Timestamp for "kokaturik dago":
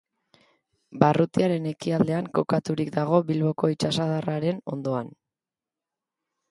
2.39-3.21